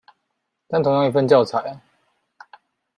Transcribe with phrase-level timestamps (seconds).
[0.67, 1.79] 但同樣一份教材